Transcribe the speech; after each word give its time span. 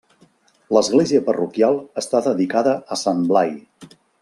L'església 0.77 1.21
parroquial 1.27 1.77
està 2.03 2.23
dedicada 2.31 2.75
a 2.97 2.99
Sant 3.05 3.23
Blai. 3.35 3.55